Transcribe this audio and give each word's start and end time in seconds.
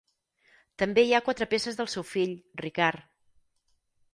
També 0.83 1.03
hi 1.07 1.13
ha 1.17 1.21
quatre 1.27 1.47
peces 1.51 1.77
del 1.81 1.91
seu 1.97 2.07
fill, 2.15 2.33
Ricard. 2.65 3.05